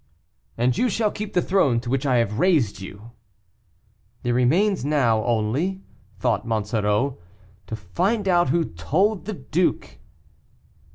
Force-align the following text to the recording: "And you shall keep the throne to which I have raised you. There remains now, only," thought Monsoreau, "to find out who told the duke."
"And 0.57 0.75
you 0.79 0.89
shall 0.89 1.11
keep 1.11 1.33
the 1.35 1.43
throne 1.43 1.79
to 1.81 1.89
which 1.91 2.07
I 2.07 2.15
have 2.15 2.39
raised 2.39 2.81
you. 2.81 3.11
There 4.23 4.33
remains 4.33 4.83
now, 4.83 5.23
only," 5.23 5.83
thought 6.17 6.43
Monsoreau, 6.43 7.19
"to 7.67 7.75
find 7.75 8.27
out 8.27 8.49
who 8.49 8.65
told 8.65 9.25
the 9.25 9.33
duke." 9.33 9.99